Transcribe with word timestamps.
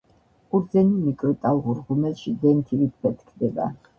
ყურძენი 0.53 1.01
მიკროტალღურ 1.09 1.83
ღუმელში 1.89 2.35
დენთივით 2.45 2.99
ფეთქდება 3.05 3.71